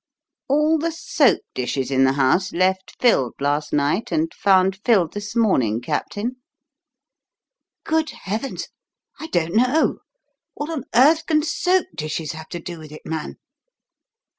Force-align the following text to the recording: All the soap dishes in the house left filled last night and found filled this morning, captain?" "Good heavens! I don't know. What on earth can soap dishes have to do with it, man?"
All 0.47 0.79
the 0.79 0.91
soap 0.91 1.41
dishes 1.53 1.91
in 1.91 2.05
the 2.05 2.13
house 2.13 2.51
left 2.53 2.95
filled 2.99 3.35
last 3.39 3.71
night 3.71 4.11
and 4.11 4.33
found 4.33 4.79
filled 4.83 5.13
this 5.13 5.35
morning, 5.35 5.79
captain?" 5.79 6.37
"Good 7.83 8.09
heavens! 8.09 8.69
I 9.19 9.27
don't 9.27 9.53
know. 9.53 9.99
What 10.55 10.71
on 10.71 10.85
earth 10.95 11.27
can 11.27 11.43
soap 11.43 11.85
dishes 11.93 12.31
have 12.31 12.49
to 12.49 12.59
do 12.59 12.79
with 12.79 12.91
it, 12.91 13.03
man?" 13.05 13.35